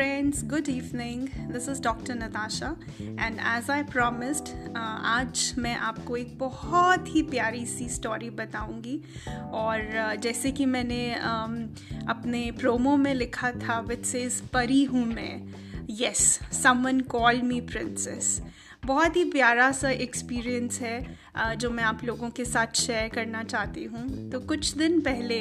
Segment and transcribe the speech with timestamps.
[0.00, 2.68] friends, good evening this is doctor Natasha
[3.00, 8.96] and as I promised आज मैं आपको एक बहुत ही प्यारी सी स्टोरी बताऊँगी।
[9.52, 11.02] और जैसे कि मैंने
[12.08, 15.34] अपने प्रोमो में लिखा था विच सेज परी हूँ मैं.
[16.00, 18.40] Yes someone call me princess
[18.86, 23.84] बहुत ही प्यारा सा एक्सपीरियंस है जो मैं आप लोगों के साथ शेयर करना चाहती
[23.84, 25.40] हूँ। तो कुछ दिन पहले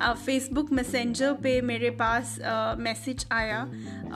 [0.00, 2.36] फेसबुक मैसेंजर पे मेरे पास
[2.78, 3.62] मैसेज आया।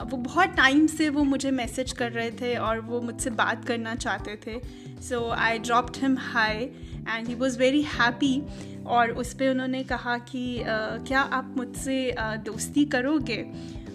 [0.03, 3.95] वो बहुत टाइम से वो मुझे मैसेज कर रहे थे और वो मुझसे बात करना
[3.95, 4.59] चाहते थे।
[5.01, 6.63] So I dropped him hi
[7.09, 8.41] and he was very happy
[8.87, 13.37] और उस पर उन्होंने कहा कि uh, क्या आप मुझसे uh, दोस्ती करोगे?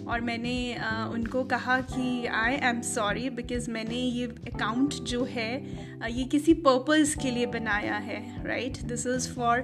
[0.07, 0.53] और मैंने
[1.13, 5.51] उनको कहा कि आई एम सॉरी बिकॉज़ मैंने ये अकाउंट जो है
[6.11, 9.61] ये किसी पर्पज़ के लिए बनाया है right this is for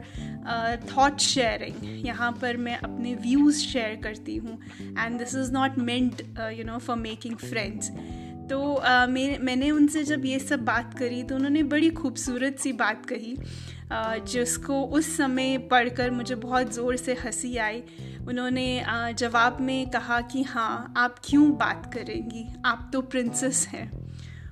[0.90, 4.59] thought sharing यहाँ पर मैं अपने व्यूज़ शेयर करती हूँ.
[5.00, 6.22] And this is not meant
[6.53, 7.92] you know for making friends
[8.50, 12.72] तो uh, मैं मैंने उनसे जब ये सब बात करी तो उन्होंने बड़ी खूबसूरत सी
[12.73, 17.84] बात कही uh, जिसको उस समय पढ़कर मुझे बहुत ज़ोर से हँसी आई।
[18.28, 22.45] उन्होंने जवाब में कहा कि हाँ आप क्यों बात करेंगी?
[22.66, 23.92] आप तो प्रिंसेस हैं।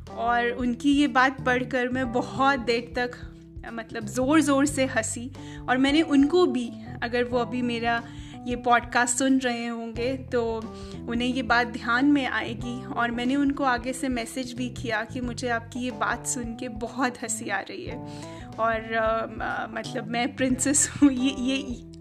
[0.07, 3.17] और उनकी ये बात पढ़कर मैं बहुत देर तक
[3.73, 5.29] मतलब ज़ोर ज़ोर से हँसी।
[5.69, 6.69] और मैंने उनको भी
[7.03, 8.01] अगर वो अभी मेरा
[8.47, 10.43] ये पॉडकास्ट सुन रहे होंगे तो
[11.09, 15.21] उन्हें ये बात ध्यान में आएगी। और मैंने उनको आगे से मैसेज भी किया कि
[15.21, 17.97] मुझे आपकी ये बात सुन के बहुत हँसी आ रही है।
[18.59, 21.57] और आ, मतलब मैं प्रिंसेस हूँ ये ये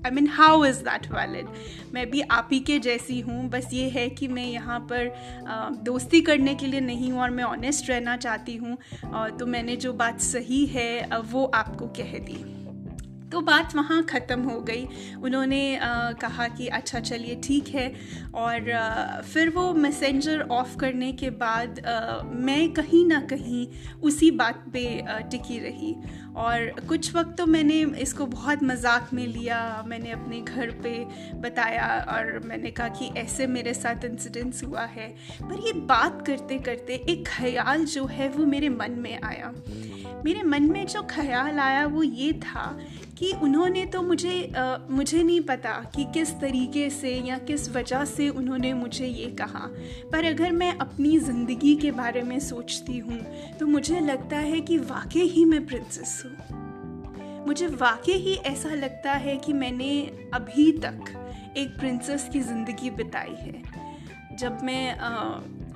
[0.07, 1.47] I mean how is that valid
[1.95, 5.09] मैं भी आप ही के जैसी हूँ बस ये है कि मैं यहाँ पर
[5.49, 8.77] आ, दोस्ती करने के लिए नहीं हूँ और मैं ऑनेस्ट रहना चाहती हूँ।
[9.39, 12.64] तो मैंने जो बात सही है वो आपको कह दी।
[13.35, 14.87] तो बात वहाँ ख़त्म हो गई।
[15.23, 17.93] उन्होंने आ, कहा कि अच्छा चलिए ठीक है।
[18.35, 23.67] और आ, फिर वो मैसेंजर ऑफ़ करने के बाद आ, मैं कहीं ना कहीं
[24.03, 24.85] उसी बात पे
[25.31, 25.95] टिकी रही।
[26.37, 30.95] और कुछ वक्त तो मैंने इसको बहुत मज़ाक में लिया मैंने अपने घर पे
[31.41, 35.09] बताया और मैंने कहा कि ऐसे मेरे साथ इंसिडेंस हुआ है।
[35.43, 39.53] पर ये बात करते करते एक ख्याल जो है वो मेरे मन में आया।
[40.25, 42.67] मेरे मन में जो ख्याल आया वो ये था
[43.19, 48.05] कि उन्होंने तो मुझे आ, मुझे नहीं पता कि किस तरीके से या किस वजह
[48.05, 49.67] से उन्होंने मुझे ये कहा।
[50.13, 53.19] पर अगर मैं अपनी ज़िंदगी के बारे में सोचती हूँ
[53.61, 59.13] तो मुझे लगता है कि वाकई ही मैं प्रिंसेस हूँ। मुझे वाकई ही ऐसा लगता
[59.13, 59.91] है कि मैंने
[60.35, 64.97] अभी तक एक प्रिंसेस की ज़िंदगी बिताई है। जब मैं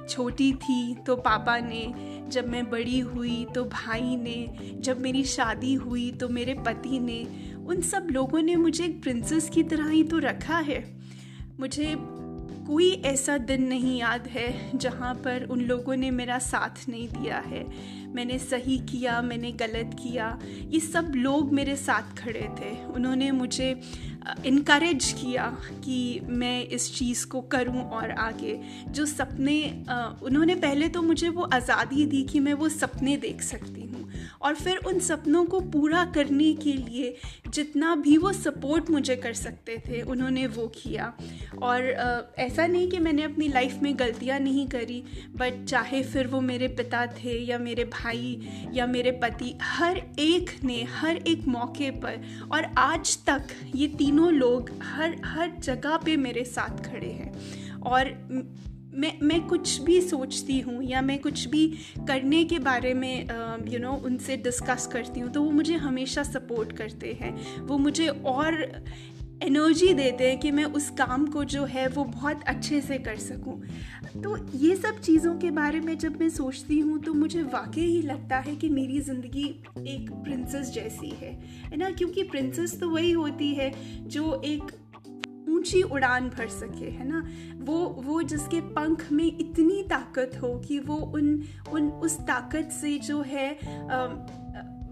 [0.09, 1.95] छोटी थी तो पापा ने,
[2.29, 7.27] जब मैं बड़ी हुई तो भाई ने, जब मेरी शादी हुई तो मेरे पति ने,
[7.67, 10.97] उन सब लोगों ने मुझे एक प्रिंसेस की तरह ही तो रखा है।
[11.61, 11.95] मुझे
[12.69, 17.39] कोई ऐसा दिन नहीं याद है जहाँ पर उन लोगों ने मेरा साथ नहीं दिया
[17.47, 17.65] है।
[18.15, 20.39] मैंने सही किया, मैंने गलत किया।
[20.71, 23.71] ये सब लोग मेरे साथ खड़े थे। उन्होंने मुझे
[24.47, 25.47] इनक्रेज किया
[25.85, 28.59] कि मैं इस चीज़ को करूँ और आगे।
[28.89, 29.61] जो सपने
[30.23, 33.98] उन्होंने पहले तो मुझे वो आज़ादी दी कि मैं वो सपने देख सकती हूँ।
[34.43, 37.17] और फिर उन सपनों को पूरा करने के लिए
[37.49, 41.13] जितना भी वो सपोर्ट मुझे कर सकते थे, उन्होंने वो किया।
[41.63, 41.85] और
[42.39, 45.03] ऐसा नहीं कि मैंने अपनी लाइफ में गलतियाँ नहीं करी
[45.37, 50.51] बट चाहे फिर वो मेरे पिता थे या मेरे भाई या मेरे पति, हर एक
[50.65, 52.21] ने, हर एक मौके पर
[52.53, 58.09] और आज तक ये तीनों लोग हर हर जगह पे मेरे साथ खड़े हैं। और
[58.95, 61.67] मैं मैं कुछ भी सोचती हूँ या मैं कुछ भी
[61.99, 65.75] करने के बारे में यू नो you know, उनसे डिस्कस करती हूँ तो वो मुझे
[65.75, 68.83] हमेशा सपोर्ट करते हैं। वो मुझे और
[69.43, 73.17] एनर्जी देते हैं कि मैं उस काम को जो है वो बहुत अच्छे से कर
[73.17, 73.61] सकूँ।
[74.23, 78.03] तो ये सब चीज़ों के बारे में जब मैं सोचती हूँ तो मुझे वाकई ही
[78.03, 79.45] लगता है कि मेरी ज़िंदगी
[79.89, 81.33] एक प्रिंसेस जैसी है।
[81.65, 81.91] है ना?
[81.91, 83.73] क्योंकि प्रिंसेस तो वही होती है
[84.09, 84.73] जो एक
[85.59, 87.27] ऊँची उड़ान भर सके, है ना?
[87.59, 92.99] वो वो जिसके पंख में इतनी ताकत हो कि वो उन उन उस ताकत से
[92.99, 93.59] जो है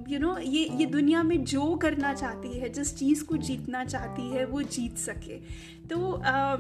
[0.09, 4.31] यू नो ये ये दुनिया में जो करना चाहती है जिस चीज़ को जीतना चाहती
[4.31, 5.39] है वो जीत सके।
[5.89, 6.57] तो आ,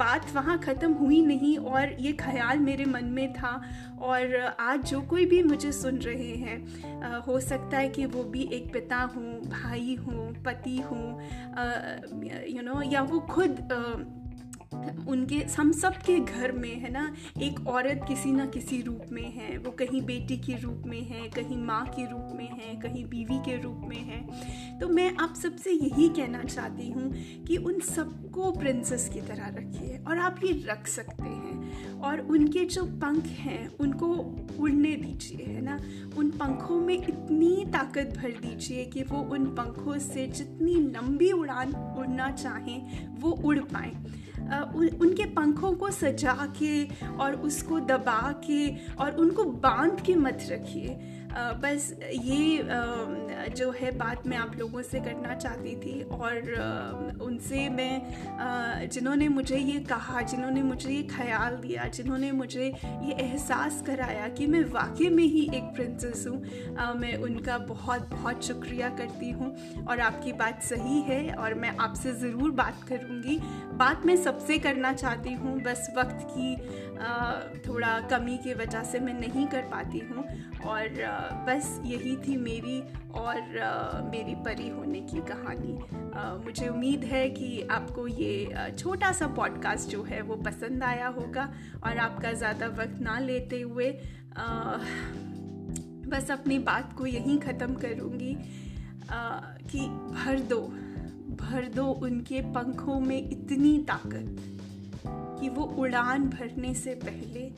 [0.00, 3.62] बात वहाँ ख़त्म हुई नहीं और ये ख्याल मेरे मन में था
[4.00, 8.48] और आज जो कोई भी मुझे सुन रहे हैं हो सकता है कि वो भी
[8.52, 11.20] एक पिता हूँ भाई हूँ पति हूँ
[12.48, 14.19] यू नो या वो खुद आ,
[15.08, 19.32] उनके, हम सब के घर में, है ना, एक औरत किसी ना किसी रूप में
[19.32, 23.04] है। वो कहीं बेटी के रूप में है, कहीं माँ के रूप में है, कहीं
[23.04, 24.20] बीवी के रूप में है।
[24.78, 27.12] तो मैं आप सबसे यही कहना चाहती हूँ
[27.44, 31.60] कि उन सबको प्रिंसेस की तरह रखिए और आप ये रख सकते हैं।
[32.00, 34.06] और उनके जो पंख हैं, उनको
[34.60, 35.78] उड़ने दीजिए, है ना।
[36.18, 41.72] उन पंखों में इतनी ताकत भर दीजिए कि वो उन पंखों से जितनी लंबी उड़ान
[41.98, 43.96] उड़ना चाहें, वो उड़ पाएँ।
[45.00, 46.84] उनके पंखों को सजा के
[47.16, 50.98] और उसको दबा के और उनको बाँध के मत रखिए।
[51.32, 52.62] बस ये
[53.50, 59.56] जो है बात मैं आप लोगों से करना चाहती थी और उनसे मैं जिन्होंने मुझे
[59.56, 65.08] ये कहा, जिन्होंने मुझे ये ख्याल दिया, जिन्होंने मुझे ये एहसास कराया कि मैं वाकई
[65.10, 69.54] में ही एक प्रिंसेस हूँ मैं उनका बहुत बहुत शुक्रिया करती हूँ
[69.86, 73.38] और आपकी बात सही है और मैं आपसे ज़रूर बात करूँगी।
[73.78, 76.56] बात मैं सबसे करना चाहती हूँ, बस वक्त की
[77.60, 80.24] थोड़ा कमी की वजह से मैं नहीं कर पाती हूँ
[80.66, 80.88] और
[81.20, 82.82] बस यही थी मेरी
[83.14, 83.40] और
[84.12, 85.78] मेरी परी होने की कहानी।
[86.44, 91.54] मुझे उम्मीद है कि आपको ये छोटा सा पॉडकास्ट जो है वो पसंद आया होगा
[91.84, 93.92] और आपका ज़्यादा वक्त ना लेते हुए
[96.08, 98.36] बस अपनी बात को यहीं ख़त्म करूँगी
[99.70, 100.60] कि भर दो
[101.36, 104.36] भर दो उनके पंखों में इतनी ताकत
[105.40, 107.52] कि वो उड़ान भरने से पहले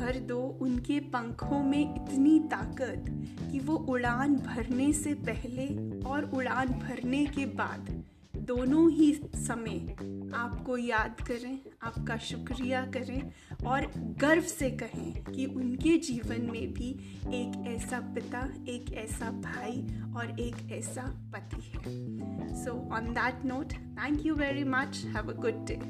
[0.00, 3.04] भर दो उनके पंखों में इतनी ताकत
[3.50, 5.66] कि वो उड़ान भरने से पहले
[6.00, 8.02] और उड़ान भरने के बाद
[8.36, 9.96] दोनों ही समय
[10.34, 13.86] आपको याद करें, आपका शुक्रिया करें और
[14.20, 16.90] गर्व से कहें कि उनके जीवन में भी
[17.34, 19.86] एक ऐसा पिता, एक ऐसा भाई
[20.16, 21.02] और एक ऐसा
[21.34, 25.80] पति है। So on that note thank you very much have a good day